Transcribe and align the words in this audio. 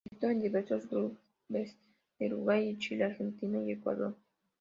Militó 0.03 0.29
en 0.31 0.41
diversos 0.41 0.87
clubes 0.87 1.19
de 2.17 2.25
Uruguay, 2.27 2.75
Chile, 2.79 3.03
Argentina 3.03 3.61
y 3.61 3.73
Ecuador. 3.73 4.15